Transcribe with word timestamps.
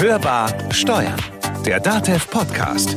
Hörbar 0.00 0.54
Steuern. 0.70 1.20
Der 1.66 1.80
DATEV 1.80 2.30
Podcast. 2.30 2.96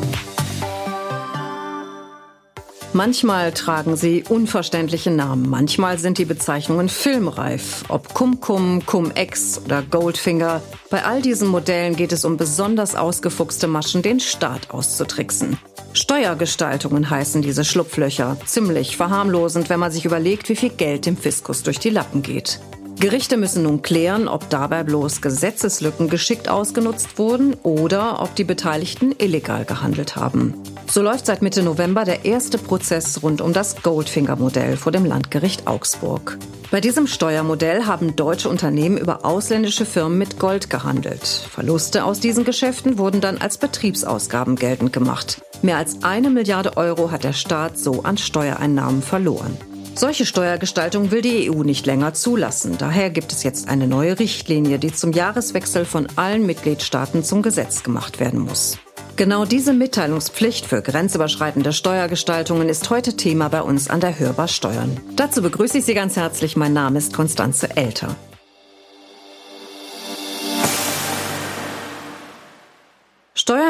Manchmal 2.94 3.54
tragen 3.54 3.96
sie 3.96 4.24
unverständliche 4.30 5.10
Namen, 5.10 5.50
manchmal 5.50 5.98
sind 5.98 6.20
die 6.20 6.26
Bezeichnungen 6.26 6.90
filmreif. 6.90 7.86
Ob 7.90 8.14
Cum-Cum, 8.14 8.86
Cum-Ex 8.86 9.64
oder 9.66 9.82
Goldfinger, 9.82 10.62
bei 10.92 11.04
all 11.04 11.24
diesen 11.24 11.48
Modellen 11.48 11.96
geht 11.96 12.12
es 12.12 12.24
um 12.24 12.38
besonders 12.38 12.96
ausgefuchste 12.96 13.66
Maschen, 13.66 14.04
den 14.04 14.20
Staat 14.20 14.70
auszutricksen. 14.70 15.58
Steuergestaltungen 15.94 17.10
heißen 17.10 17.42
diese 17.42 17.66
Schlupflöcher. 17.66 18.38
Ziemlich 18.46 18.96
verharmlosend, 18.96 19.72
wenn 19.72 19.80
man 19.80 19.92
sich 19.92 20.06
überlegt, 20.06 20.50
wie 20.50 20.56
viel 20.56 20.70
Geld 20.70 21.08
dem 21.08 21.18
Fiskus 21.18 21.64
durch 21.64 21.80
die 21.80 21.90
Lappen 21.90 22.22
geht. 22.22 22.60
Gerichte 23.02 23.36
müssen 23.36 23.64
nun 23.64 23.82
klären, 23.82 24.28
ob 24.28 24.52
dabei 24.52 24.84
bloß 24.84 25.22
Gesetzeslücken 25.22 26.08
geschickt 26.08 26.48
ausgenutzt 26.48 27.18
wurden 27.18 27.56
oder 27.64 28.22
ob 28.22 28.36
die 28.36 28.44
Beteiligten 28.44 29.16
illegal 29.18 29.66
gehandelt 29.66 30.16
haben. 30.16 30.54
So 30.88 31.02
läuft 31.02 31.26
seit 31.26 31.42
Mitte 31.42 31.64
November 31.64 32.06
der 32.06 32.26
erste 32.26 32.60
Prozess 32.60 33.24
rund 33.24 33.42
um 33.42 33.54
das 33.54 33.82
Goldfinger-Modell 33.82 34.78
vor 34.78 34.92
dem 34.92 35.04
Landgericht 35.04 35.66
Augsburg. 35.66 36.38
Bei 36.70 36.80
diesem 36.80 37.08
Steuermodell 37.08 37.88
haben 37.88 38.16
deutsche 38.16 38.50
Unternehmen 38.50 38.98
über 38.98 39.26
ausländische 39.26 39.88
Firmen 39.88 40.20
mit 40.20 40.38
Gold 40.38 40.70
gehandelt. 40.70 41.26
Verluste 41.26 42.06
aus 42.06 42.20
diesen 42.20 42.46
Geschäften 42.46 43.00
wurden 43.00 43.20
dann 43.20 43.40
als 43.40 43.58
Betriebsausgaben 43.58 44.56
geltend 44.58 44.94
gemacht. 44.94 45.42
Mehr 45.64 45.78
als 45.78 46.04
eine 46.04 46.30
Milliarde 46.30 46.78
Euro 46.78 47.10
hat 47.10 47.24
der 47.24 47.34
Staat 47.34 47.80
so 47.80 48.04
an 48.04 48.20
Steuereinnahmen 48.20 49.02
verloren. 49.02 49.58
Solche 49.94 50.26
Steuergestaltung 50.26 51.12
will 51.12 51.22
die 51.22 51.52
EU 51.52 51.64
nicht 51.64 51.86
länger 51.86 52.14
zulassen. 52.14 52.78
Daher 52.78 53.10
gibt 53.10 53.32
es 53.32 53.44
jetzt 53.44 53.68
eine 53.68 53.88
neue 53.88 54.18
Richtlinie, 54.20 54.80
die 54.80 54.94
zum 54.94 55.12
Jahreswechsel 55.12 55.86
von 55.86 56.08
allen 56.16 56.46
Mitgliedstaaten 56.46 57.24
zum 57.24 57.42
Gesetz 57.42 57.84
gemacht 57.84 58.20
werden 58.20 58.40
muss. 58.40 58.78
Genau 59.18 59.46
diese 59.46 59.74
Mitteilungspflicht 59.74 60.66
für 60.66 60.82
grenzüberschreitende 60.82 61.74
Steuergestaltungen 61.74 62.70
ist 62.70 62.90
heute 62.90 63.16
Thema 63.18 63.50
bei 63.50 63.62
uns 63.62 63.90
an 63.90 64.00
der 64.00 64.18
Hörbar 64.18 64.48
Steuern. 64.48 65.00
Dazu 65.16 65.42
begrüße 65.42 65.80
ich 65.80 65.86
Sie 65.86 65.94
ganz 65.94 66.16
herzlich. 66.16 66.56
Mein 66.56 66.74
Name 66.74 66.98
ist 66.98 67.14
Konstanze 67.14 67.76
Elter. 67.76 68.16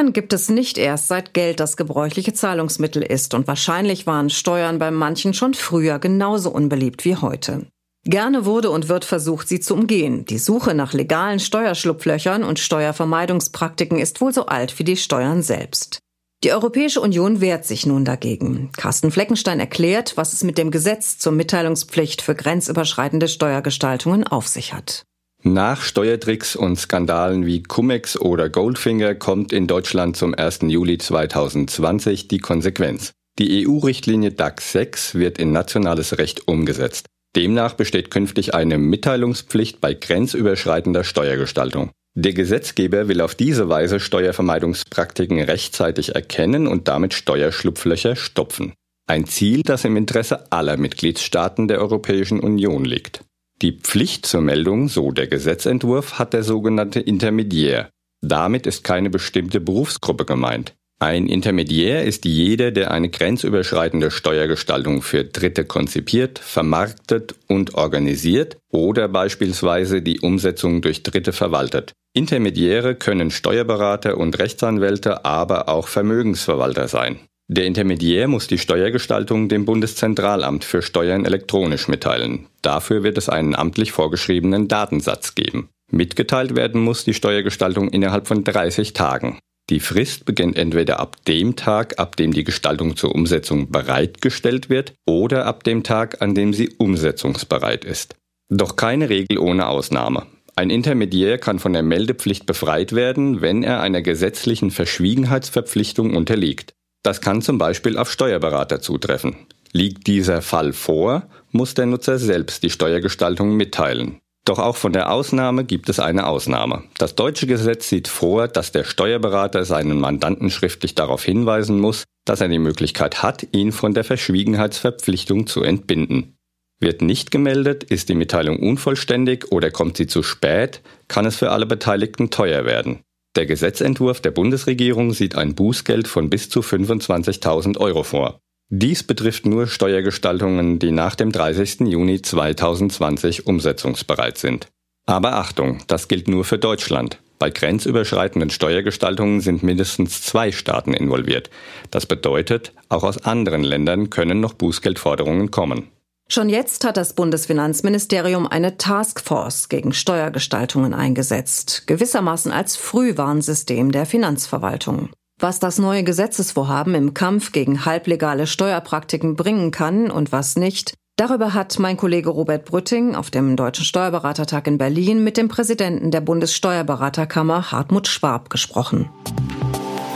Steuern 0.02 0.14
gibt 0.14 0.34
es 0.34 0.50
nicht 0.50 0.80
erst 0.80 1.10
seit 1.10 1.32
Geld 1.36 1.60
das 1.60 1.78
gebräuchliche 1.78 2.34
Zahlungsmittel 2.34 3.04
ist 3.04 3.36
und 3.36 3.48
wahrscheinlich 3.48 4.08
waren 4.08 4.32
Steuern 4.32 4.80
bei 4.80 4.90
manchen 4.90 5.36
schon 5.36 5.54
früher 5.54 6.00
genauso 6.00 6.50
unbeliebt 6.50 7.06
wie 7.06 7.18
heute. 7.18 7.68
Gerne 8.04 8.46
wurde 8.46 8.72
und 8.72 8.90
wird 8.90 9.06
versucht, 9.06 9.48
sie 9.48 9.60
zu 9.60 9.76
umgehen. 9.76 10.26
Die 10.26 10.40
Suche 10.40 10.74
nach 10.74 10.94
legalen 10.94 11.40
Steuerschlupflöchern 11.40 12.44
und 12.44 12.58
Steuervermeidungspraktiken 12.58 14.00
ist 14.00 14.22
wohl 14.22 14.34
so 14.34 14.48
alt 14.48 14.80
wie 14.80 14.84
die 14.84 14.98
Steuern 14.98 15.44
selbst. 15.44 16.00
Die 16.44 16.52
Europäische 16.52 17.00
Union 17.00 17.40
wehrt 17.40 17.66
sich 17.66 17.86
nun 17.86 18.04
dagegen. 18.04 18.72
Carsten 18.76 19.12
Fleckenstein 19.12 19.60
erklärt, 19.60 20.18
was 20.18 20.34
es 20.34 20.44
mit 20.44 20.58
dem 20.58 20.72
Gesetz 20.72 21.20
zur 21.20 21.34
Mitteilungspflicht 21.34 22.24
für 22.24 22.34
grenzüberschreitende 22.34 23.28
Steuergestaltungen 23.28 24.26
auf 24.26 24.48
sich 24.48 24.74
hat. 24.74 25.04
Nach 25.44 25.82
Steuertricks 25.82 26.56
und 26.56 26.78
Skandalen 26.78 27.48
wie 27.48 27.64
Cumex 27.64 28.16
oder 28.16 28.48
Goldfinger 28.48 29.16
kommt 29.16 29.52
in 29.52 29.66
Deutschland 29.66 30.16
zum 30.16 30.36
1. 30.36 30.60
Juli 30.68 31.00
2020 31.00 32.28
die 32.28 32.38
Konsequenz. 32.38 33.14
Die 33.40 33.66
EU-Richtlinie 33.66 34.32
DAC 34.34 34.62
6 34.62 35.16
wird 35.16 35.40
in 35.40 35.52
nationales 35.52 36.20
Recht 36.20 36.48
umgesetzt. 36.48 37.08
Demnach 37.36 37.74
besteht 37.74 38.12
künftig 38.12 38.54
eine 38.54 38.78
Mitteilungspflicht 38.78 39.82
bei 39.82 39.96
grenzüberschreitender 39.96 41.04
Steuergestaltung. 41.04 41.90
Der 42.14 42.34
Gesetzgeber 42.34 43.08
will 43.08 43.22
auf 43.22 43.34
diese 43.34 43.68
Weise 43.68 44.00
Steuervermeidungspraktiken 44.00 45.42
rechtzeitig 45.42 46.14
erkennen 46.14 46.68
und 46.68 46.88
damit 46.88 47.16
Steuerschlupflöcher 47.16 48.16
stopfen. 48.16 48.74
Ein 49.08 49.26
Ziel, 49.26 49.64
das 49.64 49.86
im 49.86 49.98
Interesse 49.98 50.52
aller 50.52 50.78
Mitgliedstaaten 50.78 51.68
der 51.68 51.80
Europäischen 51.80 52.40
Union 52.42 52.86
liegt. 52.86 53.24
Die 53.62 53.74
Pflicht 53.74 54.26
zur 54.26 54.42
Meldung, 54.42 54.88
so 54.88 55.12
der 55.12 55.28
Gesetzentwurf, 55.28 56.18
hat 56.18 56.34
der 56.34 56.42
sogenannte 56.42 57.00
Intermediär. 57.00 57.90
Damit 58.22 58.66
ist 58.66 58.84
keine 58.84 59.12
bestimmte 59.12 59.60
Berufsgruppe 59.60 60.26
gemeint. 60.26 60.74
Ein 61.00 61.28
Intermediär 61.28 62.04
ist 62.04 62.26
jeder, 62.26 62.72
der 62.72 62.92
eine 62.92 63.10
grenzüberschreitende 63.10 64.12
Steuergestaltung 64.12 65.02
für 65.02 65.24
Dritte 65.24 65.66
konzipiert, 65.66 66.40
vermarktet 66.40 67.36
und 67.48 67.74
organisiert 67.76 68.58
oder 68.72 69.08
beispielsweise 69.08 70.02
die 70.02 70.20
Umsetzung 70.20 70.82
durch 70.82 71.02
Dritte 71.02 71.34
verwaltet. 71.34 71.94
Intermediäre 72.14 72.96
können 72.96 73.32
Steuerberater 73.32 74.18
und 74.18 74.38
Rechtsanwälte, 74.38 75.26
aber 75.26 75.70
auch 75.70 75.88
Vermögensverwalter 75.88 76.88
sein. 76.88 77.20
Der 77.54 77.66
Intermediär 77.66 78.30
muss 78.30 78.48
die 78.48 78.58
Steuergestaltung 78.58 79.50
dem 79.50 79.66
Bundeszentralamt 79.66 80.64
für 80.64 80.82
Steuern 80.82 81.26
elektronisch 81.26 81.90
mitteilen. 81.90 82.48
Dafür 82.62 83.04
wird 83.04 83.18
es 83.18 83.28
einen 83.28 83.56
amtlich 83.56 83.92
vorgeschriebenen 83.92 84.70
Datensatz 84.70 85.36
geben. 85.36 85.68
Mitgeteilt 85.92 86.56
werden 86.56 86.80
muss 86.80 87.04
die 87.04 87.14
Steuergestaltung 87.14 87.90
innerhalb 87.90 88.30
von 88.30 88.46
30 88.46 88.94
Tagen. 88.94 89.38
Die 89.70 89.82
Frist 89.82 90.24
beginnt 90.24 90.58
entweder 90.58 91.02
ab 91.02 91.18
dem 91.26 91.58
Tag, 91.58 92.00
ab 92.00 92.16
dem 92.16 92.32
die 92.32 92.46
Gestaltung 92.46 92.96
zur 92.96 93.14
Umsetzung 93.14 93.70
bereitgestellt 93.70 94.70
wird, 94.70 94.94
oder 95.06 95.46
ab 95.46 95.66
dem 95.66 95.84
Tag, 95.84 96.22
an 96.22 96.34
dem 96.34 96.54
sie 96.54 96.70
umsetzungsbereit 96.78 97.84
ist. 97.84 98.16
Doch 98.48 98.78
keine 98.78 99.10
Regel 99.10 99.38
ohne 99.38 99.68
Ausnahme. 99.68 100.26
Ein 100.56 100.70
Intermediär 100.70 101.38
kann 101.38 101.60
von 101.60 101.74
der 101.74 101.84
Meldepflicht 101.84 102.46
befreit 102.46 102.94
werden, 102.94 103.42
wenn 103.42 103.62
er 103.62 103.82
einer 103.82 104.02
gesetzlichen 104.02 104.72
Verschwiegenheitsverpflichtung 104.72 106.16
unterliegt. 106.16 106.74
Das 107.04 107.22
kann 107.22 107.42
zum 107.42 107.58
Beispiel 107.58 107.98
auf 107.98 108.12
Steuerberater 108.12 108.82
zutreffen. 108.82 109.36
Liegt 109.72 110.08
dieser 110.08 110.42
Fall 110.42 110.74
vor, 110.74 111.24
muss 111.52 111.74
der 111.74 111.86
Nutzer 111.86 112.20
selbst 112.20 112.64
die 112.64 112.70
Steuergestaltung 112.70 113.56
mitteilen. 113.56 114.20
Doch 114.46 114.60
auch 114.60 114.76
von 114.76 114.92
der 114.92 115.12
Ausnahme 115.12 115.66
gibt 115.66 115.88
es 115.90 116.00
eine 116.00 116.26
Ausnahme. 116.26 116.84
Das 116.98 117.16
deutsche 117.16 117.46
Gesetz 117.48 117.90
sieht 117.90 118.08
vor, 118.08 118.48
dass 118.48 118.72
der 118.72 118.84
Steuerberater 118.84 119.66
seinen 119.66 120.00
Mandanten 120.00 120.50
schriftlich 120.50 120.96
darauf 120.96 121.24
hinweisen 121.24 121.80
muss, 121.80 122.06
dass 122.26 122.42
er 122.42 122.48
die 122.48 122.60
Möglichkeit 122.60 123.22
hat, 123.24 123.48
ihn 123.52 123.72
von 123.72 123.94
der 123.94 124.04
Verschwiegenheitsverpflichtung 124.04 125.48
zu 125.48 125.62
entbinden. 125.62 126.36
Wird 126.80 127.04
nicht 127.04 127.30
gemeldet, 127.30 127.84
ist 127.84 128.10
die 128.10 128.16
Mitteilung 128.16 128.60
unvollständig 128.60 129.52
oder 129.52 129.70
kommt 129.70 129.98
sie 129.98 130.08
zu 130.08 130.24
spät, 130.24 130.82
kann 131.08 131.28
es 131.28 131.36
für 131.36 131.52
alle 131.52 131.68
Beteiligten 131.68 132.32
teuer 132.32 132.66
werden. 132.66 133.04
Der 133.36 133.46
Gesetzentwurf 133.46 134.20
der 134.20 134.32
Bundesregierung 134.32 135.14
sieht 135.14 135.36
ein 135.36 135.56
Bußgeld 135.56 136.08
von 136.08 136.30
bis 136.30 136.50
zu 136.50 136.60
25.000 136.60 137.78
Euro 137.78 138.04
vor. 138.04 138.40
Dies 138.68 139.04
betrifft 139.04 139.46
nur 139.46 139.68
Steuergestaltungen, 139.68 140.80
die 140.80 140.92
nach 140.92 141.16
dem 141.16 141.32
30. 141.32 141.82
Juni 141.88 142.22
2020 142.22 143.48
umsetzungsbereit 143.48 144.38
sind. 144.38 144.68
Aber 145.06 145.36
Achtung, 145.36 145.80
das 145.88 146.08
gilt 146.08 146.28
nur 146.28 146.44
für 146.44 146.58
Deutschland. 146.58 147.20
Bei 147.40 147.50
grenzüberschreitenden 147.50 148.50
Steuergestaltungen 148.50 149.42
sind 149.42 149.64
mindestens 149.64 150.22
zwei 150.22 150.52
Staaten 150.52 150.94
involviert. 150.94 151.50
Das 151.90 152.06
bedeutet, 152.06 152.74
auch 152.88 153.04
aus 153.04 153.26
anderen 153.26 153.64
Ländern 153.64 154.10
können 154.10 154.40
noch 154.40 154.54
Bußgeldforderungen 154.54 155.52
kommen. 155.52 155.88
Schon 156.34 156.48
jetzt 156.48 156.86
hat 156.86 156.96
das 156.96 157.12
Bundesfinanzministerium 157.12 158.48
eine 158.48 158.78
Taskforce 158.78 159.68
gegen 159.68 159.92
Steuergestaltungen 159.92 160.94
eingesetzt, 160.94 161.88
gewissermaßen 161.88 162.54
als 162.54 162.78
Frühwarnsystem 162.78 163.92
der 163.92 164.06
Finanzverwaltung. 164.06 165.10
Was 165.42 165.60
das 165.60 165.78
neue 165.78 166.06
Gesetzesvorhaben 166.06 166.96
im 166.96 167.14
Kampf 167.14 167.52
gegen 167.52 167.84
halblegale 167.84 168.48
Steuerpraktiken 168.48 169.36
bringen 169.36 169.72
kann 169.72 170.10
und 170.10 170.32
was 170.32 170.56
nicht, 170.56 170.94
darüber 171.18 171.54
hat 171.54 171.80
mein 171.80 171.98
Kollege 171.98 172.30
Robert 172.30 172.64
Brütting 172.64 173.14
auf 173.14 173.30
dem 173.30 173.58
Deutschen 173.58 173.84
Steuerberatertag 173.84 174.68
in 174.68 174.78
Berlin 174.78 175.26
mit 175.26 175.36
dem 175.36 175.50
Präsidenten 175.50 176.12
der 176.12 176.22
Bundessteuerberaterkammer 176.22 177.74
Hartmut 177.74 178.08
Schwab 178.08 178.50
gesprochen. 178.50 179.10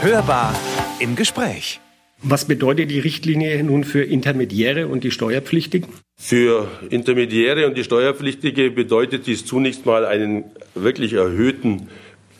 Hörbar 0.00 0.54
im 0.98 1.14
Gespräch. 1.14 1.78
Was 2.22 2.46
bedeutet 2.46 2.90
die 2.90 2.98
Richtlinie 2.98 3.62
nun 3.62 3.84
für 3.84 4.02
Intermediäre 4.02 4.88
und 4.88 5.04
die 5.04 5.10
Steuerpflichtigen? 5.10 5.88
Für 6.18 6.68
Intermediäre 6.88 7.66
und 7.66 7.76
die 7.76 7.84
Steuerpflichtige 7.84 8.70
bedeutet 8.70 9.26
dies 9.26 9.44
zunächst 9.44 9.84
mal 9.84 10.06
einen 10.06 10.44
wirklich 10.74 11.12
erhöhten 11.12 11.88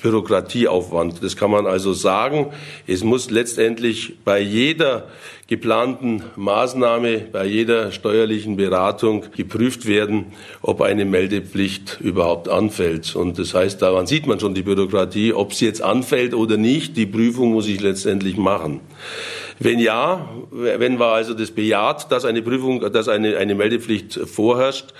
Bürokratieaufwand. 0.02 1.22
Das 1.22 1.36
kann 1.36 1.50
man 1.50 1.66
also 1.66 1.92
sagen. 1.92 2.46
Es 2.86 3.04
muss 3.04 3.30
letztendlich 3.30 4.14
bei 4.24 4.40
jeder 4.40 5.08
geplanten 5.46 6.22
Maßnahme, 6.36 7.26
bei 7.32 7.44
jeder 7.44 7.92
steuerlichen 7.92 8.56
Beratung 8.56 9.24
geprüft 9.36 9.86
werden, 9.86 10.26
ob 10.62 10.80
eine 10.80 11.04
Meldepflicht 11.04 11.98
überhaupt 12.00 12.48
anfällt. 12.48 13.14
Und 13.14 13.38
das 13.38 13.54
heißt, 13.54 13.82
daran 13.82 14.06
sieht 14.06 14.26
man 14.26 14.40
schon 14.40 14.54
die 14.54 14.62
Bürokratie, 14.62 15.32
ob 15.32 15.54
sie 15.54 15.66
jetzt 15.66 15.82
anfällt 15.82 16.34
oder 16.34 16.56
nicht. 16.56 16.96
Die 16.96 17.06
Prüfung 17.06 17.52
muss 17.52 17.68
ich 17.68 17.80
letztendlich 17.80 18.36
machen. 18.36 18.80
Wenn 19.58 19.78
ja, 19.78 20.28
wenn 20.50 20.98
war 20.98 21.14
also 21.14 21.32
das 21.34 21.50
bejaht, 21.50 22.12
dass 22.12 22.24
eine 22.24 22.42
Prüfung, 22.42 22.80
dass 22.92 23.08
eine, 23.08 23.36
eine 23.38 23.54
Meldepflicht 23.54 24.14
vorherrscht, 24.14 24.92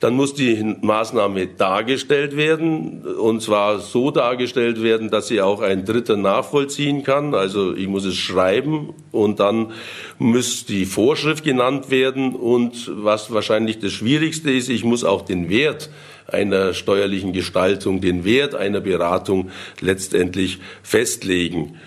dann 0.00 0.14
muss 0.14 0.34
die 0.34 0.76
Maßnahme 0.82 1.46
dargestellt 1.46 2.36
werden 2.36 3.06
und 3.06 3.40
zwar 3.40 3.78
so 3.78 4.10
dargestellt 4.10 4.82
werden, 4.82 5.10
dass 5.10 5.28
sie 5.28 5.40
auch 5.40 5.62
ein 5.62 5.86
Dritter 5.86 6.18
nachvollziehen 6.18 7.04
kann. 7.04 7.34
Also 7.34 7.74
ich 7.74 7.88
muss 7.88 8.04
es 8.04 8.16
schreiben 8.16 8.92
und 9.12 9.40
dann 9.40 9.72
muss 10.18 10.66
die 10.66 10.84
Vorschrift 10.84 11.42
genannt 11.42 11.90
werden 11.90 12.34
und 12.34 12.90
was 12.94 13.32
wahrscheinlich 13.32 13.78
das 13.78 13.92
Schwierigste 13.92 14.50
ist, 14.50 14.68
ich 14.68 14.84
muss 14.84 15.04
auch 15.04 15.22
den 15.22 15.48
Wert 15.48 15.88
einer 16.26 16.74
steuerlichen 16.74 17.32
Gestaltung, 17.32 18.00
den 18.00 18.24
Wert 18.26 18.54
einer 18.54 18.80
Beratung 18.80 19.50
letztendlich 19.80 20.58
festlegen. 20.82 21.78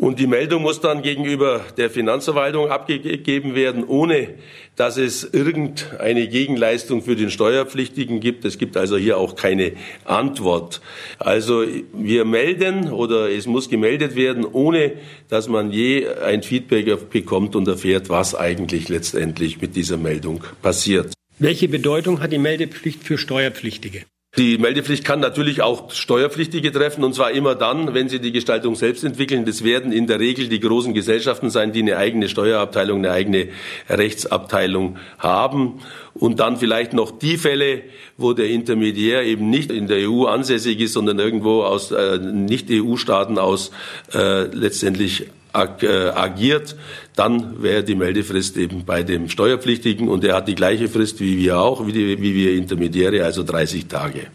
Und 0.00 0.20
die 0.20 0.28
Meldung 0.28 0.62
muss 0.62 0.80
dann 0.80 1.02
gegenüber 1.02 1.60
der 1.76 1.90
Finanzverwaltung 1.90 2.70
abgegeben 2.70 3.56
werden, 3.56 3.82
ohne 3.84 4.28
dass 4.76 4.96
es 4.96 5.24
irgendeine 5.24 6.28
Gegenleistung 6.28 7.02
für 7.02 7.16
den 7.16 7.30
Steuerpflichtigen 7.30 8.20
gibt. 8.20 8.44
Es 8.44 8.58
gibt 8.58 8.76
also 8.76 8.96
hier 8.96 9.18
auch 9.18 9.34
keine 9.34 9.72
Antwort. 10.04 10.80
Also 11.18 11.64
wir 11.92 12.24
melden 12.24 12.92
oder 12.92 13.28
es 13.28 13.46
muss 13.46 13.68
gemeldet 13.68 14.14
werden, 14.14 14.44
ohne 14.44 14.92
dass 15.28 15.48
man 15.48 15.72
je 15.72 16.06
ein 16.06 16.44
Feedback 16.44 17.10
bekommt 17.10 17.56
und 17.56 17.66
erfährt, 17.66 18.08
was 18.08 18.36
eigentlich 18.36 18.88
letztendlich 18.88 19.60
mit 19.60 19.74
dieser 19.74 19.96
Meldung 19.96 20.44
passiert. 20.62 21.12
Welche 21.40 21.68
Bedeutung 21.68 22.20
hat 22.20 22.32
die 22.32 22.38
Meldepflicht 22.38 23.02
für 23.02 23.18
Steuerpflichtige? 23.18 24.04
Die 24.36 24.58
Meldepflicht 24.58 25.04
kann 25.04 25.20
natürlich 25.20 25.62
auch 25.62 25.90
Steuerpflichtige 25.90 26.70
treffen, 26.70 27.02
und 27.02 27.14
zwar 27.14 27.30
immer 27.30 27.54
dann, 27.54 27.94
wenn 27.94 28.10
sie 28.10 28.20
die 28.20 28.30
Gestaltung 28.30 28.76
selbst 28.76 29.02
entwickeln. 29.02 29.46
Das 29.46 29.64
werden 29.64 29.90
in 29.90 30.06
der 30.06 30.20
Regel 30.20 30.48
die 30.48 30.60
großen 30.60 30.92
Gesellschaften 30.92 31.48
sein, 31.48 31.72
die 31.72 31.80
eine 31.80 31.96
eigene 31.96 32.28
Steuerabteilung, 32.28 32.98
eine 32.98 33.10
eigene 33.10 33.48
Rechtsabteilung 33.88 34.98
haben. 35.18 35.80
Und 36.12 36.40
dann 36.40 36.58
vielleicht 36.58 36.92
noch 36.92 37.10
die 37.10 37.38
Fälle, 37.38 37.82
wo 38.18 38.34
der 38.34 38.50
Intermediär 38.50 39.22
eben 39.22 39.48
nicht 39.48 39.70
in 39.70 39.86
der 39.86 40.10
EU 40.10 40.26
ansässig 40.26 40.78
ist, 40.80 40.92
sondern 40.92 41.18
irgendwo 41.18 41.62
aus 41.62 41.90
äh, 41.90 42.18
Nicht-EU-Staaten 42.18 43.38
aus 43.38 43.70
äh, 44.12 44.42
letztendlich 44.44 45.28
ag 45.52 45.82
äh, 45.82 46.10
agiert, 46.10 46.76
dann 47.16 47.62
wäre 47.62 47.84
die 47.84 47.94
Meldefrist 47.94 48.56
eben 48.56 48.84
bei 48.84 49.02
dem 49.02 49.28
Steuerpflichtigen 49.28 50.08
und 50.08 50.24
er 50.24 50.36
hat 50.36 50.48
die 50.48 50.54
gleiche 50.54 50.88
Frist 50.88 51.20
wie 51.20 51.38
wir 51.38 51.58
auch, 51.58 51.86
wie, 51.86 51.92
die, 51.92 52.20
wie 52.20 52.34
wir 52.34 52.54
Intermediäre, 52.54 53.24
also 53.24 53.42
30 53.42 53.86
Tage. 53.86 54.26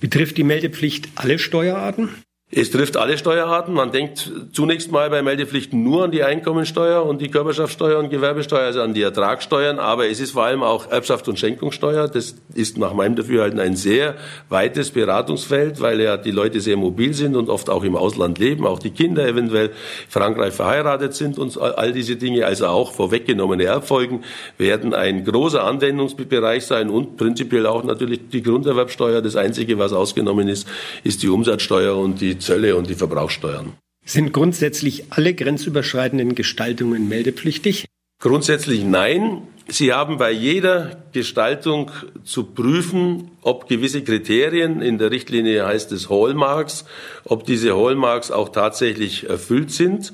Betrifft 0.00 0.36
die 0.38 0.44
Meldepflicht 0.44 1.08
alle 1.16 1.38
Steuerarten? 1.38 2.08
Es 2.52 2.72
trifft 2.72 2.96
alle 2.96 3.16
Steuerarten. 3.16 3.72
Man 3.72 3.92
denkt 3.92 4.28
zunächst 4.52 4.90
mal 4.90 5.08
bei 5.08 5.22
Meldepflichten 5.22 5.84
nur 5.84 6.02
an 6.02 6.10
die 6.10 6.24
Einkommensteuer 6.24 7.06
und 7.06 7.20
die 7.20 7.28
Körperschaftssteuer 7.28 8.00
und 8.00 8.10
Gewerbesteuer, 8.10 8.62
also 8.62 8.80
an 8.80 8.92
die 8.92 9.02
Ertragssteuern. 9.02 9.78
Aber 9.78 10.08
es 10.08 10.18
ist 10.18 10.32
vor 10.32 10.46
allem 10.46 10.64
auch 10.64 10.90
Erbschaft 10.90 11.28
und 11.28 11.38
Schenkungssteuer. 11.38 12.08
Das 12.08 12.34
ist 12.52 12.76
nach 12.76 12.92
meinem 12.92 13.14
Dafürhalten 13.14 13.60
ein 13.60 13.76
sehr 13.76 14.16
weites 14.48 14.90
Beratungsfeld, 14.90 15.80
weil 15.80 16.00
ja 16.00 16.16
die 16.16 16.32
Leute 16.32 16.60
sehr 16.60 16.76
mobil 16.76 17.14
sind 17.14 17.36
und 17.36 17.48
oft 17.48 17.70
auch 17.70 17.84
im 17.84 17.94
Ausland 17.94 18.40
leben, 18.40 18.66
auch 18.66 18.80
die 18.80 18.90
Kinder 18.90 19.28
eventuell 19.28 19.70
Frankreich 20.08 20.52
verheiratet 20.52 21.14
sind 21.14 21.38
und 21.38 21.56
all 21.56 21.92
diese 21.92 22.16
Dinge, 22.16 22.46
also 22.46 22.66
auch 22.66 22.92
vorweggenommene 22.94 23.62
Erbfolgen, 23.62 24.24
werden 24.58 24.92
ein 24.92 25.24
großer 25.24 25.62
Anwendungsbereich 25.62 26.66
sein 26.66 26.90
und 26.90 27.16
prinzipiell 27.16 27.66
auch 27.66 27.84
natürlich 27.84 28.28
die 28.32 28.42
Grunderwerbsteuer. 28.42 29.22
Das 29.22 29.36
Einzige, 29.36 29.78
was 29.78 29.92
ausgenommen 29.92 30.48
ist, 30.48 30.66
ist 31.04 31.22
die 31.22 31.28
Umsatzsteuer 31.28 31.96
und 31.96 32.20
die 32.20 32.39
Zölle 32.40 32.76
und 32.76 32.88
die 32.88 32.94
Verbrauchssteuern. 32.94 33.72
Sind 34.04 34.32
grundsätzlich 34.32 35.04
alle 35.10 35.34
grenzüberschreitenden 35.34 36.34
Gestaltungen 36.34 37.08
meldepflichtig? 37.08 37.86
Grundsätzlich 38.20 38.84
nein. 38.84 39.42
Sie 39.68 39.92
haben 39.92 40.18
bei 40.18 40.30
jeder 40.30 41.02
Gestaltung 41.12 41.90
zu 42.24 42.44
prüfen, 42.44 43.30
ob 43.40 43.68
gewisse 43.68 44.02
Kriterien, 44.02 44.82
in 44.82 44.98
der 44.98 45.10
Richtlinie 45.10 45.64
heißt 45.64 45.92
es 45.92 46.10
Hallmarks, 46.10 46.84
ob 47.24 47.46
diese 47.46 47.76
Hallmarks 47.76 48.30
auch 48.30 48.48
tatsächlich 48.48 49.28
erfüllt 49.30 49.70
sind. 49.70 50.12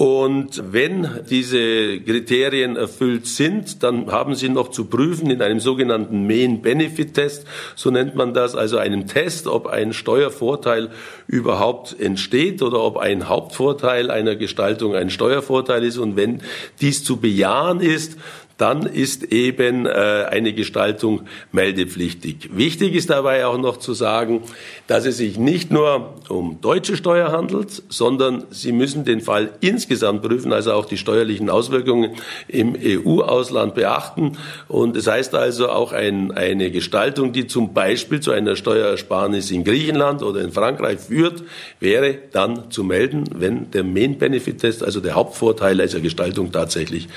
Und 0.00 0.72
wenn 0.72 1.06
diese 1.28 2.00
Kriterien 2.00 2.76
erfüllt 2.76 3.26
sind, 3.26 3.82
dann 3.82 4.10
haben 4.10 4.34
Sie 4.34 4.48
noch 4.48 4.70
zu 4.70 4.86
prüfen 4.86 5.30
in 5.30 5.42
einem 5.42 5.60
sogenannten 5.60 6.26
Main 6.26 6.62
Benefit 6.62 7.12
Test, 7.12 7.46
so 7.76 7.90
nennt 7.90 8.14
man 8.14 8.32
das, 8.32 8.54
also 8.54 8.78
einem 8.78 9.06
Test, 9.06 9.46
ob 9.46 9.66
ein 9.66 9.92
Steuervorteil 9.92 10.88
überhaupt 11.26 12.00
entsteht 12.00 12.62
oder 12.62 12.82
ob 12.82 12.96
ein 12.96 13.28
Hauptvorteil 13.28 14.10
einer 14.10 14.36
Gestaltung 14.36 14.94
ein 14.94 15.10
Steuervorteil 15.10 15.84
ist. 15.84 15.98
Und 15.98 16.16
wenn 16.16 16.40
dies 16.80 17.04
zu 17.04 17.18
bejahen 17.18 17.80
ist, 17.80 18.16
dann 18.60 18.82
ist 18.82 19.24
eben 19.24 19.86
äh, 19.86 19.90
eine 20.28 20.52
Gestaltung 20.52 21.22
meldepflichtig. 21.52 22.50
Wichtig 22.52 22.94
ist 22.94 23.10
dabei 23.10 23.46
auch 23.46 23.58
noch 23.58 23.78
zu 23.78 23.94
sagen, 23.94 24.42
dass 24.86 25.06
es 25.06 25.16
sich 25.16 25.38
nicht 25.38 25.70
nur 25.70 26.14
um 26.28 26.60
deutsche 26.60 26.96
Steuer 26.96 27.32
handelt, 27.32 27.82
sondern 27.88 28.44
Sie 28.50 28.72
müssen 28.72 29.04
den 29.04 29.20
Fall 29.20 29.50
insgesamt 29.60 30.22
prüfen, 30.22 30.52
also 30.52 30.72
auch 30.72 30.84
die 30.84 30.98
steuerlichen 30.98 31.48
Auswirkungen 31.48 32.16
im 32.48 32.76
EU-Ausland 32.80 33.74
beachten. 33.74 34.36
Und 34.68 34.96
das 34.96 35.06
heißt 35.06 35.34
also 35.34 35.70
auch 35.70 35.92
ein, 35.92 36.32
eine 36.32 36.70
Gestaltung, 36.70 37.32
die 37.32 37.46
zum 37.46 37.72
Beispiel 37.72 38.20
zu 38.20 38.32
einer 38.32 38.56
Steuersparnis 38.56 39.50
in 39.50 39.64
Griechenland 39.64 40.22
oder 40.22 40.40
in 40.40 40.52
Frankreich 40.52 41.00
führt, 41.00 41.42
wäre 41.78 42.18
dann 42.32 42.70
zu 42.70 42.84
melden, 42.84 43.24
wenn 43.34 43.70
der 43.70 43.84
Main 43.84 44.18
Benefit 44.18 44.58
Test, 44.58 44.82
also 44.82 45.00
der 45.00 45.14
Hauptvorteil 45.14 45.76
dieser 45.78 46.00
Gestaltung 46.00 46.52
tatsächlich 46.52 47.08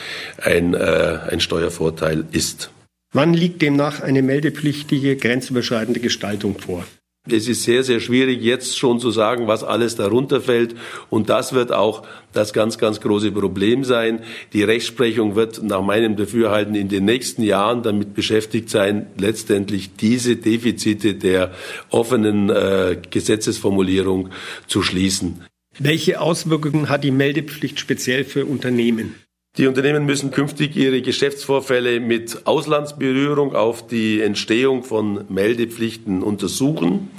ein, 0.41 0.73
äh, 0.73 1.19
ein 1.33 1.41
Steuervorteil 1.41 2.25
ist. 2.31 2.71
Wann 3.11 3.33
liegt 3.33 3.61
demnach 3.61 4.01
eine 4.01 4.21
meldepflichtige 4.21 5.17
grenzüberschreitende 5.17 5.99
Gestaltung 5.99 6.57
vor? 6.57 6.85
Es 7.29 7.47
ist 7.47 7.63
sehr, 7.63 7.83
sehr 7.83 8.01
schwierig, 8.01 8.41
jetzt 8.41 8.77
schon 8.77 8.99
zu 8.99 9.09
sagen, 9.09 9.47
was 9.47 9.63
alles 9.63 9.95
darunter 9.95 10.41
fällt. 10.41 10.75
Und 11.09 11.29
das 11.29 11.53
wird 11.53 11.71
auch 11.71 12.03
das 12.33 12.51
ganz, 12.51 12.77
ganz 12.77 12.99
große 12.99 13.31
Problem 13.31 13.85
sein. 13.85 14.19
Die 14.51 14.63
Rechtsprechung 14.63 15.35
wird 15.35 15.63
nach 15.63 15.81
meinem 15.81 16.17
Dafürhalten 16.17 16.75
in 16.75 16.89
den 16.89 17.05
nächsten 17.05 17.43
Jahren 17.43 17.81
damit 17.81 18.13
beschäftigt 18.13 18.69
sein, 18.69 19.07
letztendlich 19.17 19.95
diese 19.95 20.35
Defizite 20.35 21.13
der 21.13 21.53
offenen 21.91 22.49
äh, 22.49 22.97
Gesetzesformulierung 23.09 24.29
zu 24.67 24.81
schließen. 24.81 25.45
Welche 25.79 26.19
Auswirkungen 26.19 26.89
hat 26.89 27.05
die 27.05 27.11
Meldepflicht 27.11 27.79
speziell 27.79 28.25
für 28.25 28.45
Unternehmen? 28.45 29.15
Die 29.55 29.67
Unternehmen 29.67 30.07
müssen 30.07 30.31
künftig 30.31 30.75
ihre 30.75 31.03
Geschäftsvorfälle 31.03 31.99
mit 31.99 32.47
Auslandsberührung 32.47 33.55
auf 33.55 33.85
die 33.85 34.19
Entstehung 34.19 34.83
von 34.83 35.25
Meldepflichten 35.29 36.23
untersuchen. 36.23 37.11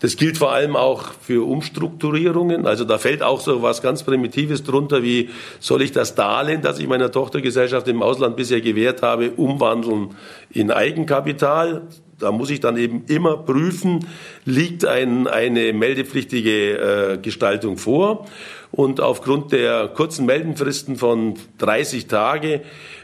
Das 0.00 0.16
gilt 0.16 0.38
vor 0.38 0.50
allem 0.50 0.76
auch 0.76 1.12
für 1.20 1.46
Umstrukturierungen. 1.46 2.66
Also 2.66 2.84
da 2.84 2.96
fällt 2.96 3.22
auch 3.22 3.40
so 3.40 3.60
was 3.60 3.82
ganz 3.82 4.02
Primitives 4.02 4.64
drunter, 4.64 5.02
wie 5.02 5.28
soll 5.60 5.82
ich 5.82 5.92
das 5.92 6.14
Darlehen, 6.14 6.62
das 6.62 6.78
ich 6.78 6.88
meiner 6.88 7.12
Tochtergesellschaft 7.12 7.86
im 7.88 8.00
Ausland 8.00 8.38
bisher 8.38 8.62
gewährt 8.62 9.02
habe, 9.02 9.32
umwandeln 9.32 10.14
in 10.48 10.70
Eigenkapital? 10.70 11.82
Da 12.18 12.32
muss 12.32 12.48
ich 12.48 12.60
dann 12.60 12.78
eben 12.78 13.04
immer 13.08 13.36
prüfen, 13.36 14.06
liegt 14.46 14.86
ein, 14.86 15.26
eine 15.26 15.74
meldepflichtige 15.74 17.12
äh, 17.12 17.18
Gestaltung 17.18 17.76
vor. 17.76 18.26
Und 18.70 19.00
aufgrund 19.00 19.52
der 19.52 19.88
kurzen 19.88 20.26
Meldenfristen 20.26 20.96
von 20.96 21.34
30 21.58 22.06
Tage 22.06 22.60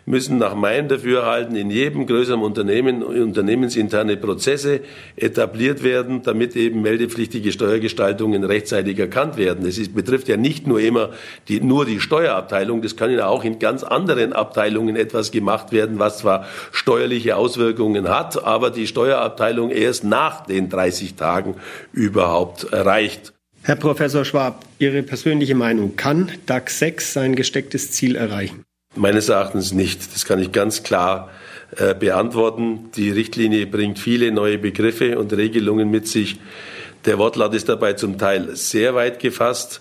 müssen 0.06 0.37
nach 0.37 0.54
meinem 0.54 0.88
Dafürhalten 0.88 1.56
in 1.56 1.71
jedem 1.71 2.06
größeren 2.06 2.42
Unternehmen 2.42 3.02
unternehmensinterne 3.02 4.16
Prozesse 4.18 4.80
etabliert 5.16 5.83
werden, 5.83 6.23
damit 6.23 6.56
eben 6.56 6.83
meldepflichtige 6.83 7.50
Steuergestaltungen 7.52 8.44
rechtzeitig 8.44 8.99
erkannt 8.99 9.37
werden. 9.37 9.66
Es 9.66 9.92
betrifft 9.92 10.28
ja 10.28 10.37
nicht 10.37 10.66
nur 10.66 10.80
immer 10.80 11.11
die, 11.49 11.61
nur 11.61 11.87
die 11.87 12.00
Steuerabteilung, 12.00 12.83
das 12.83 12.97
kann 12.97 13.11
ja 13.11 13.26
auch 13.26 13.44
in 13.44 13.59
ganz 13.59 13.83
anderen 13.83 14.33
Abteilungen 14.33 14.97
etwas 14.97 15.30
gemacht 15.30 15.73
werden, 15.73 15.99
was 15.99 16.18
zwar 16.18 16.47
steuerliche 16.73 17.37
Auswirkungen 17.37 18.09
hat, 18.09 18.44
aber 18.44 18.71
die 18.71 18.87
Steuerabteilung 18.87 19.71
erst 19.71 20.04
nach 20.04 20.44
den 20.44 20.68
30 20.68 21.14
Tagen 21.14 21.56
überhaupt 21.92 22.64
erreicht. 22.64 23.34
Herr 23.66 23.76
Professor 23.76 24.26
Schwab, 24.26 24.66
Ihre 24.78 25.02
persönliche 25.02 25.54
Meinung, 25.54 25.97
kann 25.97 26.30
DAX 26.44 26.80
6 26.80 27.14
sein 27.14 27.35
gestecktes 27.35 27.92
Ziel 27.92 28.14
erreichen? 28.14 28.62
Meines 28.94 29.30
Erachtens 29.30 29.73
nicht. 29.73 30.14
Das 30.14 30.26
kann 30.26 30.38
ich 30.38 30.52
ganz 30.52 30.83
klar 30.83 31.30
äh, 31.78 31.94
beantworten. 31.94 32.90
Die 32.94 33.11
Richtlinie 33.11 33.66
bringt 33.66 33.99
viele 33.99 34.33
neue 34.33 34.59
Begriffe 34.59 35.18
und 35.18 35.33
Regelungen 35.33 35.90
mit 35.90 36.06
sich. 36.06 36.38
Der 37.06 37.16
Wortlaut 37.16 37.54
ist 37.54 37.71
dabei 37.71 37.94
zum 37.94 38.18
Teil 38.18 38.54
sehr 38.54 38.94
weit 38.94 39.18
gefasst. 39.18 39.80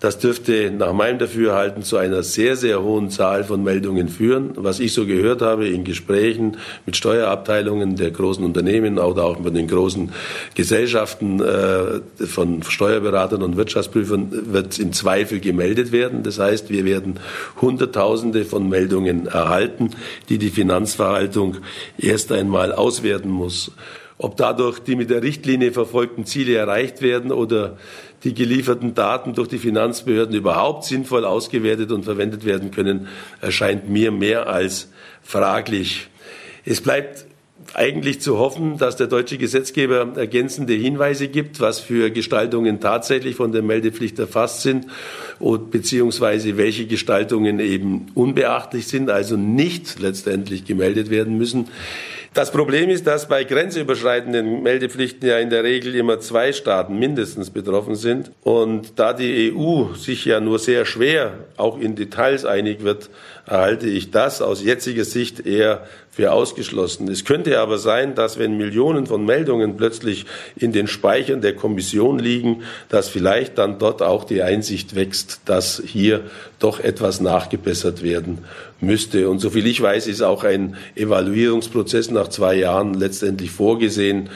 Das 0.00 0.18
dürfte 0.18 0.70
nach 0.70 0.94
meinem 0.94 1.18
Dafürhalten 1.18 1.82
zu 1.82 1.98
einer 1.98 2.22
sehr, 2.22 2.56
sehr 2.56 2.82
hohen 2.82 3.10
Zahl 3.10 3.44
von 3.44 3.62
Meldungen 3.62 4.08
führen. 4.08 4.52
Was 4.56 4.80
ich 4.80 4.94
so 4.94 5.04
gehört 5.04 5.42
habe 5.42 5.68
in 5.68 5.84
Gesprächen 5.84 6.56
mit 6.86 6.96
Steuerabteilungen 6.96 7.96
der 7.96 8.10
großen 8.10 8.42
Unternehmen 8.42 8.98
oder 8.98 9.24
auch 9.24 9.38
mit 9.38 9.54
den 9.54 9.68
großen 9.68 10.10
Gesellschaften 10.54 11.40
äh, 11.40 12.26
von 12.26 12.62
Steuerberatern 12.62 13.42
und 13.42 13.58
Wirtschaftsprüfern, 13.58 14.52
wird 14.52 14.78
im 14.78 14.94
Zweifel 14.94 15.38
gemeldet 15.38 15.92
werden. 15.92 16.22
Das 16.22 16.38
heißt, 16.38 16.70
wir 16.70 16.86
werden 16.86 17.20
Hunderttausende 17.60 18.46
von 18.46 18.70
Meldungen 18.70 19.26
erhalten, 19.26 19.90
die 20.30 20.38
die 20.38 20.50
Finanzverwaltung 20.50 21.58
erst 21.98 22.32
einmal 22.32 22.72
auswerten 22.72 23.28
muss. 23.28 23.70
Ob 24.22 24.36
dadurch 24.36 24.80
die 24.80 24.96
mit 24.96 25.08
der 25.08 25.22
Richtlinie 25.22 25.72
verfolgten 25.72 26.26
Ziele 26.26 26.54
erreicht 26.54 27.00
werden 27.00 27.32
oder 27.32 27.78
die 28.24 28.34
gelieferten 28.34 28.94
Daten 28.94 29.34
durch 29.34 29.48
die 29.48 29.58
Finanzbehörden 29.58 30.34
überhaupt 30.34 30.84
sinnvoll 30.84 31.24
ausgewertet 31.24 31.90
und 31.92 32.04
verwendet 32.04 32.44
werden 32.44 32.70
können, 32.70 33.08
erscheint 33.40 33.88
mir 33.88 34.12
mehr 34.12 34.48
als 34.48 34.90
fraglich. 35.22 36.08
Es 36.64 36.80
bleibt 36.80 37.26
eigentlich 37.74 38.20
zu 38.20 38.38
hoffen, 38.38 38.78
dass 38.78 38.96
der 38.96 39.06
deutsche 39.06 39.38
Gesetzgeber 39.38 40.12
ergänzende 40.16 40.72
Hinweise 40.74 41.28
gibt, 41.28 41.60
was 41.60 41.78
für 41.78 42.10
Gestaltungen 42.10 42.80
tatsächlich 42.80 43.36
von 43.36 43.52
der 43.52 43.62
Meldepflicht 43.62 44.18
erfasst 44.18 44.62
sind 44.62 44.86
und 45.38 45.70
beziehungsweise 45.70 46.56
welche 46.56 46.86
Gestaltungen 46.86 47.60
eben 47.60 48.06
unbeachtlich 48.14 48.88
sind, 48.88 49.10
also 49.10 49.36
nicht 49.36 50.00
letztendlich 50.00 50.64
gemeldet 50.64 51.10
werden 51.10 51.38
müssen. 51.38 51.68
Das 52.32 52.52
Problem 52.52 52.90
ist, 52.90 53.08
dass 53.08 53.26
bei 53.26 53.42
grenzüberschreitenden 53.42 54.62
Meldepflichten 54.62 55.28
ja 55.28 55.38
in 55.38 55.50
der 55.50 55.64
Regel 55.64 55.96
immer 55.96 56.20
zwei 56.20 56.52
Staaten 56.52 56.96
mindestens 56.96 57.50
betroffen 57.50 57.96
sind. 57.96 58.30
Und 58.44 59.00
da 59.00 59.12
die 59.12 59.52
EU 59.52 59.94
sich 59.94 60.26
ja 60.26 60.38
nur 60.38 60.60
sehr 60.60 60.84
schwer 60.84 61.32
auch 61.56 61.80
in 61.80 61.96
Details 61.96 62.44
einig 62.44 62.84
wird, 62.84 63.10
halte 63.50 63.88
ich 63.88 64.10
das 64.10 64.40
aus 64.40 64.62
jetziger 64.62 65.04
Sicht 65.04 65.44
eher 65.44 65.86
für 66.10 66.32
ausgeschlossen. 66.32 67.08
Es 67.08 67.24
könnte 67.24 67.60
aber 67.60 67.78
sein, 67.78 68.14
dass 68.14 68.38
wenn 68.38 68.56
Millionen 68.56 69.06
von 69.06 69.24
Meldungen 69.24 69.76
plötzlich 69.76 70.26
in 70.56 70.72
den 70.72 70.86
Speichern 70.86 71.40
der 71.40 71.54
Kommission 71.54 72.18
liegen, 72.18 72.62
dass 72.88 73.08
vielleicht 73.08 73.58
dann 73.58 73.78
dort 73.78 74.02
auch 74.02 74.24
die 74.24 74.42
Einsicht 74.42 74.94
wächst, 74.94 75.42
dass 75.46 75.82
hier 75.84 76.22
doch 76.58 76.80
etwas 76.80 77.20
nachgebessert 77.20 78.02
werden 78.02 78.38
müsste. 78.80 79.28
Und 79.28 79.38
soviel 79.40 79.66
ich 79.66 79.80
weiß, 79.80 80.06
ist 80.06 80.22
auch 80.22 80.44
ein 80.44 80.76
Evaluierungsprozess 80.94 82.10
nach 82.10 82.28
zwei 82.28 82.56
Jahren 82.56 82.94
letztendlich 82.94 83.50
vorgesehen. 83.50 84.30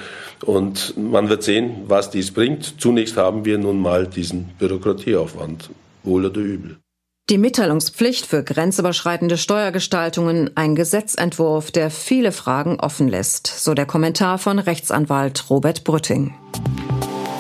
Und 0.44 0.94
man 0.97 1.28
wird 1.28 1.42
sehen, 1.42 1.83
was 1.87 2.11
dies 2.11 2.30
bringt. 2.30 2.75
Zunächst 2.78 3.16
haben 3.16 3.44
wir 3.44 3.59
nun 3.59 3.80
mal 3.80 4.06
diesen 4.06 4.50
Bürokratieaufwand, 4.59 5.71
wohl 6.02 6.26
oder 6.26 6.40
übel. 6.40 6.84
Die 7.31 7.38
Mitteilungspflicht 7.38 8.26
für 8.26 8.45
grenzüberschreitende 8.45 9.38
Steuergestaltungen, 9.38 10.50
ein 10.57 10.75
Gesetzentwurf, 10.75 11.71
der 11.71 11.90
viele 11.90 12.33
Fragen 12.33 12.78
offen 12.78 13.09
lässt, 13.09 13.47
so 13.47 13.73
der 13.73 13.87
Kommentar 13.87 14.37
von 14.37 14.59
Rechtsanwalt 14.59 15.49
Robert 15.49 15.85
Brütting. 15.85 16.35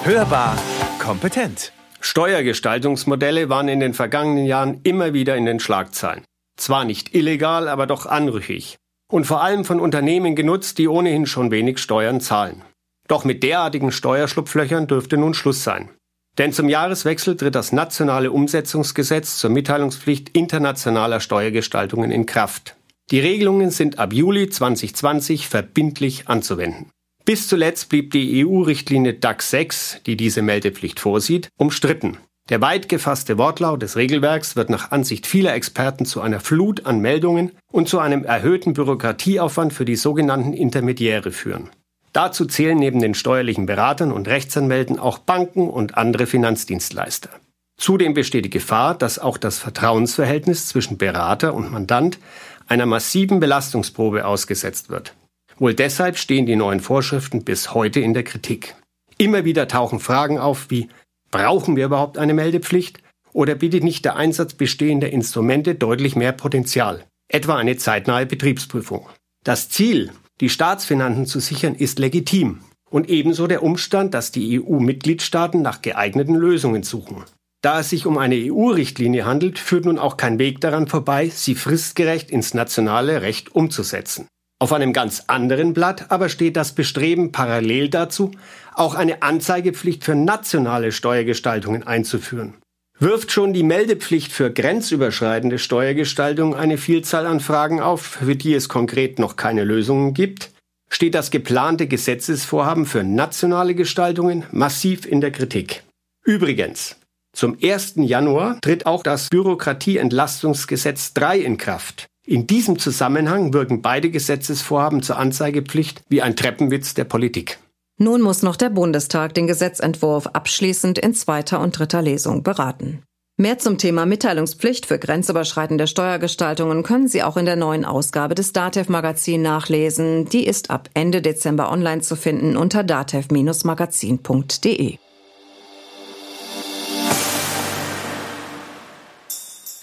Hörbar 0.04 0.56
kompetent. 0.98 1.74
Steuergestaltungsmodelle 2.00 3.50
waren 3.50 3.68
in 3.68 3.80
den 3.80 3.92
vergangenen 3.92 4.46
Jahren 4.46 4.80
immer 4.84 5.12
wieder 5.12 5.36
in 5.36 5.44
den 5.44 5.60
Schlagzeilen. 5.60 6.24
Zwar 6.56 6.86
nicht 6.86 7.14
illegal, 7.14 7.68
aber 7.68 7.86
doch 7.86 8.06
anrüchig. 8.06 8.78
Und 9.12 9.26
vor 9.26 9.42
allem 9.42 9.66
von 9.66 9.80
Unternehmen 9.80 10.34
genutzt, 10.34 10.78
die 10.78 10.88
ohnehin 10.88 11.26
schon 11.26 11.50
wenig 11.50 11.76
Steuern 11.76 12.22
zahlen. 12.22 12.62
Doch 13.06 13.26
mit 13.26 13.42
derartigen 13.42 13.92
Steuerschlupflöchern 13.92 14.86
dürfte 14.86 15.18
nun 15.18 15.34
Schluss 15.34 15.62
sein. 15.62 15.90
Denn 16.38 16.52
zum 16.52 16.68
Jahreswechsel 16.68 17.36
tritt 17.36 17.54
das 17.54 17.72
nationale 17.72 18.32
Umsetzungsgesetz 18.32 19.38
zur 19.38 19.50
Mitteilungspflicht 19.50 20.30
internationaler 20.30 21.20
Steuergestaltungen 21.20 22.10
in 22.10 22.26
Kraft. 22.26 22.76
Die 23.10 23.20
Regelungen 23.20 23.70
sind 23.70 23.98
ab 23.98 24.12
Juli 24.12 24.48
2020 24.48 25.48
verbindlich 25.48 26.28
anzuwenden. 26.28 26.90
Bis 27.24 27.48
zuletzt 27.48 27.88
blieb 27.88 28.10
die 28.10 28.44
EU-Richtlinie 28.44 29.14
DAX 29.14 29.50
6, 29.50 30.00
die 30.06 30.16
diese 30.16 30.42
Meldepflicht 30.42 31.00
vorsieht, 31.00 31.48
umstritten. 31.56 32.18
Der 32.50 32.60
weit 32.60 32.90
gefasste 32.90 33.38
Wortlaut 33.38 33.80
des 33.80 33.96
Regelwerks 33.96 34.56
wird 34.56 34.68
nach 34.68 34.90
Ansicht 34.90 35.26
vieler 35.26 35.54
Experten 35.54 36.04
zu 36.04 36.20
einer 36.20 36.40
Flut 36.40 36.84
an 36.84 37.00
Meldungen 37.00 37.52
und 37.72 37.88
zu 37.88 37.98
einem 37.98 38.24
erhöhten 38.24 38.74
Bürokratieaufwand 38.74 39.72
für 39.72 39.86
die 39.86 39.96
sogenannten 39.96 40.52
Intermediäre 40.52 41.32
führen. 41.32 41.70
Dazu 42.14 42.46
zählen 42.46 42.78
neben 42.78 43.00
den 43.00 43.14
steuerlichen 43.14 43.66
Beratern 43.66 44.12
und 44.12 44.28
Rechtsanwälten 44.28 44.98
auch 45.00 45.18
Banken 45.18 45.68
und 45.68 45.98
andere 45.98 46.26
Finanzdienstleister. 46.26 47.28
Zudem 47.76 48.14
besteht 48.14 48.44
die 48.44 48.50
Gefahr, 48.50 48.94
dass 48.96 49.18
auch 49.18 49.36
das 49.36 49.58
Vertrauensverhältnis 49.58 50.68
zwischen 50.68 50.96
Berater 50.96 51.54
und 51.54 51.72
Mandant 51.72 52.20
einer 52.68 52.86
massiven 52.86 53.40
Belastungsprobe 53.40 54.26
ausgesetzt 54.26 54.90
wird. 54.90 55.14
Wohl 55.58 55.74
deshalb 55.74 56.16
stehen 56.16 56.46
die 56.46 56.54
neuen 56.54 56.78
Vorschriften 56.78 57.44
bis 57.44 57.74
heute 57.74 57.98
in 57.98 58.14
der 58.14 58.22
Kritik. 58.22 58.76
Immer 59.18 59.44
wieder 59.44 59.66
tauchen 59.66 59.98
Fragen 59.98 60.38
auf 60.38 60.70
wie 60.70 60.88
Brauchen 61.32 61.74
wir 61.74 61.86
überhaupt 61.86 62.16
eine 62.16 62.32
Meldepflicht? 62.32 63.00
Oder 63.32 63.56
bietet 63.56 63.82
nicht 63.82 64.04
der 64.04 64.14
Einsatz 64.14 64.54
bestehender 64.54 65.10
Instrumente 65.10 65.74
deutlich 65.74 66.14
mehr 66.14 66.30
Potenzial? 66.30 67.04
Etwa 67.26 67.56
eine 67.56 67.76
zeitnahe 67.76 68.24
Betriebsprüfung. 68.24 69.08
Das 69.42 69.68
Ziel, 69.68 70.12
die 70.40 70.48
Staatsfinanzen 70.48 71.26
zu 71.26 71.40
sichern, 71.40 71.74
ist 71.74 71.98
legitim. 71.98 72.60
Und 72.90 73.08
ebenso 73.08 73.46
der 73.46 73.62
Umstand, 73.62 74.14
dass 74.14 74.30
die 74.30 74.60
EU-Mitgliedstaaten 74.60 75.62
nach 75.62 75.82
geeigneten 75.82 76.34
Lösungen 76.34 76.82
suchen. 76.82 77.24
Da 77.60 77.80
es 77.80 77.90
sich 77.90 78.06
um 78.06 78.18
eine 78.18 78.36
EU-Richtlinie 78.36 79.24
handelt, 79.24 79.58
führt 79.58 79.86
nun 79.86 79.98
auch 79.98 80.16
kein 80.16 80.38
Weg 80.38 80.60
daran 80.60 80.86
vorbei, 80.86 81.28
sie 81.28 81.54
fristgerecht 81.54 82.30
ins 82.30 82.54
nationale 82.54 83.22
Recht 83.22 83.54
umzusetzen. 83.54 84.28
Auf 84.60 84.72
einem 84.72 84.92
ganz 84.92 85.24
anderen 85.26 85.72
Blatt 85.72 86.10
aber 86.10 86.28
steht 86.28 86.56
das 86.56 86.74
Bestreben 86.74 87.32
parallel 87.32 87.88
dazu, 87.88 88.30
auch 88.74 88.94
eine 88.94 89.22
Anzeigepflicht 89.22 90.04
für 90.04 90.14
nationale 90.14 90.92
Steuergestaltungen 90.92 91.84
einzuführen 91.84 92.54
wirft 93.04 93.30
schon 93.30 93.52
die 93.52 93.62
Meldepflicht 93.62 94.32
für 94.32 94.50
grenzüberschreitende 94.50 95.58
Steuergestaltung 95.58 96.56
eine 96.56 96.78
Vielzahl 96.78 97.26
an 97.26 97.38
Fragen 97.38 97.80
auf, 97.80 98.00
für 98.00 98.34
die 98.34 98.54
es 98.54 98.70
konkret 98.70 99.18
noch 99.18 99.36
keine 99.36 99.62
Lösungen 99.62 100.14
gibt, 100.14 100.50
steht 100.88 101.14
das 101.14 101.30
geplante 101.30 101.86
Gesetzesvorhaben 101.86 102.86
für 102.86 103.04
nationale 103.04 103.74
Gestaltungen 103.74 104.44
massiv 104.52 105.04
in 105.04 105.20
der 105.20 105.32
Kritik. 105.32 105.82
Übrigens, 106.24 106.96
zum 107.34 107.58
1. 107.62 107.94
Januar 107.96 108.58
tritt 108.62 108.86
auch 108.86 109.02
das 109.02 109.28
Bürokratieentlastungsgesetz 109.28 111.12
3 111.12 111.40
in 111.40 111.58
Kraft. 111.58 112.06
In 112.26 112.46
diesem 112.46 112.78
Zusammenhang 112.78 113.52
wirken 113.52 113.82
beide 113.82 114.08
Gesetzesvorhaben 114.08 115.02
zur 115.02 115.18
Anzeigepflicht 115.18 116.02
wie 116.08 116.22
ein 116.22 116.36
Treppenwitz 116.36 116.94
der 116.94 117.04
Politik. 117.04 117.58
Nun 117.96 118.22
muss 118.22 118.42
noch 118.42 118.56
der 118.56 118.70
Bundestag 118.70 119.34
den 119.34 119.46
Gesetzentwurf 119.46 120.26
abschließend 120.26 120.98
in 120.98 121.14
zweiter 121.14 121.60
und 121.60 121.78
dritter 121.78 122.02
Lesung 122.02 122.42
beraten. 122.42 123.04
Mehr 123.36 123.58
zum 123.58 123.78
Thema 123.78 124.06
Mitteilungspflicht 124.06 124.86
für 124.86 124.98
grenzüberschreitende 124.98 125.88
Steuergestaltungen 125.88 126.84
können 126.84 127.08
Sie 127.08 127.24
auch 127.24 127.36
in 127.36 127.46
der 127.46 127.56
neuen 127.56 127.84
Ausgabe 127.84 128.36
des 128.36 128.52
DATEV 128.52 128.88
Magazin 128.88 129.42
nachlesen. 129.42 130.26
Die 130.26 130.46
ist 130.46 130.70
ab 130.70 130.88
Ende 130.94 131.20
Dezember 131.20 131.68
online 131.70 132.02
zu 132.02 132.14
finden 132.14 132.56
unter 132.56 132.84
datev-magazin.de. 132.84 134.98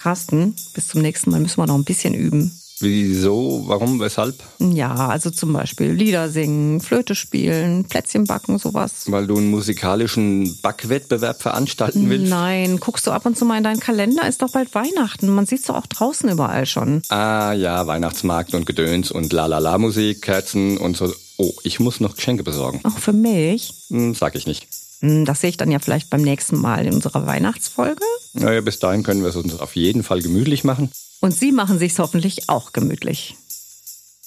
Carsten, 0.02 0.56
bis 0.74 0.88
zum 0.88 1.02
nächsten 1.02 1.30
Mal 1.30 1.40
müssen 1.40 1.58
wir 1.58 1.66
noch 1.66 1.76
ein 1.76 1.84
bisschen 1.84 2.14
üben. 2.14 2.61
Wieso? 2.82 3.62
Warum? 3.66 4.00
Weshalb? 4.00 4.34
Ja, 4.58 4.92
also 4.94 5.30
zum 5.30 5.52
Beispiel 5.52 5.92
Lieder 5.92 6.28
singen, 6.28 6.80
Flöte 6.80 7.14
spielen, 7.14 7.84
Plätzchen 7.84 8.24
backen, 8.24 8.58
sowas. 8.58 9.04
Weil 9.06 9.28
du 9.28 9.36
einen 9.36 9.50
musikalischen 9.50 10.58
Backwettbewerb 10.62 11.40
veranstalten 11.40 12.10
willst? 12.10 12.28
Nein, 12.28 12.80
guckst 12.80 13.06
du 13.06 13.12
ab 13.12 13.24
und 13.24 13.38
zu 13.38 13.44
mal 13.44 13.58
in 13.58 13.64
deinen 13.64 13.80
Kalender? 13.80 14.26
Ist 14.26 14.42
doch 14.42 14.50
bald 14.50 14.74
Weihnachten. 14.74 15.28
Man 15.28 15.46
sieht 15.46 15.60
es 15.60 15.66
doch 15.66 15.76
auch 15.76 15.86
draußen 15.86 16.28
überall 16.28 16.66
schon. 16.66 17.02
Ah 17.08 17.52
ja, 17.52 17.86
Weihnachtsmarkt 17.86 18.54
und 18.54 18.66
Gedöns 18.66 19.12
und 19.12 19.32
La 19.32 19.78
Musik, 19.78 20.22
Kerzen 20.22 20.76
und 20.76 20.96
so. 20.96 21.12
Oh, 21.38 21.52
ich 21.62 21.78
muss 21.78 22.00
noch 22.00 22.16
Geschenke 22.16 22.42
besorgen. 22.42 22.80
Auch 22.84 22.98
für 22.98 23.12
mich? 23.12 23.74
Hm, 23.90 24.14
sag 24.14 24.34
ich 24.34 24.46
nicht. 24.46 24.66
Hm, 25.00 25.24
das 25.24 25.40
sehe 25.40 25.50
ich 25.50 25.56
dann 25.56 25.70
ja 25.70 25.78
vielleicht 25.78 26.10
beim 26.10 26.22
nächsten 26.22 26.56
Mal 26.56 26.86
in 26.86 26.94
unserer 26.94 27.26
Weihnachtsfolge. 27.26 28.04
Naja, 28.34 28.60
bis 28.60 28.78
dahin 28.78 29.02
können 29.02 29.22
wir 29.22 29.30
es 29.30 29.36
uns 29.36 29.58
auf 29.58 29.76
jeden 29.76 30.02
Fall 30.02 30.20
gemütlich 30.20 30.64
machen. 30.64 30.90
Und 31.22 31.32
Sie 31.32 31.52
machen 31.52 31.78
sich's 31.78 31.98
hoffentlich 31.98 32.50
auch 32.50 32.72
gemütlich. 32.72 33.36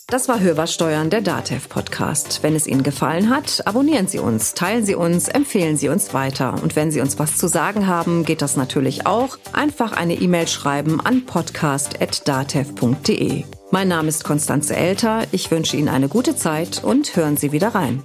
Das 0.07 0.27
war 0.29 0.39
Hörbar 0.39 0.67
Steuern, 0.67 1.09
der 1.09 1.21
DATEV 1.21 1.67
Podcast. 1.67 2.39
Wenn 2.41 2.55
es 2.55 2.67
Ihnen 2.67 2.83
gefallen 2.83 3.29
hat, 3.29 3.67
abonnieren 3.67 4.07
Sie 4.07 4.19
uns, 4.19 4.53
teilen 4.53 4.85
Sie 4.85 4.95
uns, 4.95 5.27
empfehlen 5.27 5.75
Sie 5.77 5.89
uns 5.89 6.13
weiter. 6.13 6.61
Und 6.61 6.75
wenn 6.75 6.91
Sie 6.91 7.01
uns 7.01 7.17
was 7.19 7.37
zu 7.37 7.47
sagen 7.47 7.87
haben, 7.87 8.23
geht 8.23 8.41
das 8.41 8.55
natürlich 8.55 9.05
auch. 9.07 9.37
Einfach 9.51 9.91
eine 9.93 10.13
E-Mail 10.13 10.47
schreiben 10.47 11.01
an 11.01 11.25
podcast.datev.de. 11.25 13.43
Mein 13.71 13.87
Name 13.87 14.07
ist 14.07 14.23
Konstanze 14.23 14.75
Elter. 14.75 15.23
Ich 15.31 15.49
wünsche 15.51 15.75
Ihnen 15.75 15.89
eine 15.89 16.07
gute 16.07 16.37
Zeit 16.37 16.83
und 16.83 17.15
hören 17.15 17.35
Sie 17.35 17.51
wieder 17.51 17.75
rein. 17.75 18.03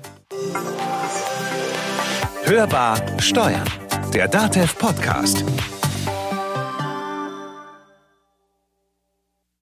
Hörbar 2.44 3.20
Steuern, 3.20 3.68
der 4.14 4.26
DATEV 4.26 4.78
Podcast. 4.78 5.44